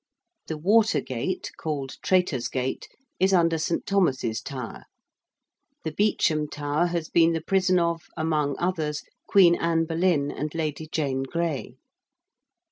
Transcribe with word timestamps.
The 0.47 0.57
Water 0.57 0.99
Gate 0.99 1.51
called 1.57 1.97
Traitors' 2.01 2.47
Gate 2.47 2.87
is 3.19 3.33
under 3.33 3.59
St. 3.59 3.85
Thomas's 3.85 4.41
Tower. 4.41 4.85
The 5.83 5.91
Beauchamp 5.91 6.49
Tower 6.49 6.87
has 6.87 7.07
been 7.07 7.33
the 7.33 7.39
prison 7.41 7.77
of, 7.77 8.07
among 8.17 8.55
others, 8.57 9.03
Queen 9.27 9.53
Anne 9.53 9.85
Boleyn 9.85 10.31
and 10.31 10.55
Lady 10.55 10.87
Jane 10.91 11.21
Grey. 11.21 11.75